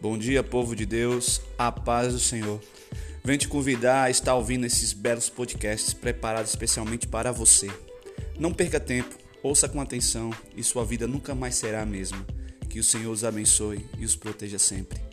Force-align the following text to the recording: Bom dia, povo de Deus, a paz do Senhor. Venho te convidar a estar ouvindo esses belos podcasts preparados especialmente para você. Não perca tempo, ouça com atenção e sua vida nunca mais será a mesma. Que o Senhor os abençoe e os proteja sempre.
Bom 0.00 0.16
dia, 0.16 0.42
povo 0.42 0.74
de 0.74 0.86
Deus, 0.86 1.42
a 1.58 1.70
paz 1.70 2.14
do 2.14 2.18
Senhor. 2.18 2.58
Venho 3.22 3.38
te 3.38 3.46
convidar 3.46 4.04
a 4.04 4.10
estar 4.10 4.34
ouvindo 4.34 4.64
esses 4.64 4.94
belos 4.94 5.28
podcasts 5.28 5.92
preparados 5.92 6.52
especialmente 6.52 7.06
para 7.06 7.30
você. 7.30 7.68
Não 8.38 8.50
perca 8.50 8.80
tempo, 8.80 9.14
ouça 9.42 9.68
com 9.68 9.78
atenção 9.78 10.30
e 10.56 10.64
sua 10.64 10.86
vida 10.86 11.06
nunca 11.06 11.34
mais 11.34 11.56
será 11.56 11.82
a 11.82 11.86
mesma. 11.86 12.24
Que 12.70 12.80
o 12.80 12.84
Senhor 12.84 13.12
os 13.12 13.24
abençoe 13.24 13.84
e 13.98 14.06
os 14.06 14.16
proteja 14.16 14.58
sempre. 14.58 15.09